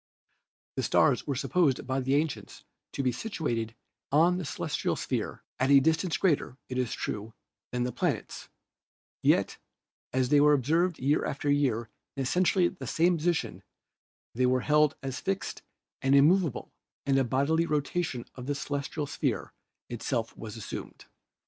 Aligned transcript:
The 0.77 0.81
stars 0.81 1.27
were 1.27 1.35
supposed 1.35 1.85
by 1.85 1.99
the 1.99 2.15
ancients 2.15 2.63
to 2.93 3.03
be 3.03 3.11
situated 3.11 3.75
on 4.11 4.39
the 4.39 4.45
celestial 4.45 4.95
sphere 4.95 5.43
at 5.59 5.69
a 5.69 5.79
distance 5.79 6.17
greater, 6.17 6.57
it 6.69 6.79
is 6.79 6.91
true, 6.91 7.35
than 7.71 7.83
the 7.83 7.91
planets; 7.91 8.49
yet 9.21 9.59
as 10.11 10.29
they 10.29 10.41
were 10.41 10.53
observed 10.53 10.97
year 10.97 11.23
after 11.23 11.51
year 11.51 11.87
in 12.17 12.23
essentially 12.23 12.67
the 12.67 12.87
same 12.87 13.15
positions 13.17 13.61
they 14.33 14.47
were 14.47 14.61
held 14.61 14.95
as 15.03 15.19
fixed 15.19 15.61
and 16.01 16.15
immovable 16.15 16.73
and 17.05 17.19
a 17.19 17.23
bodily 17.23 17.67
rotation 17.67 18.25
of 18.33 18.47
the 18.47 18.55
celestial 18.55 19.05
sphere 19.05 19.53
itself 19.87 20.35
was 20.35 20.57
assumed. 20.57 21.05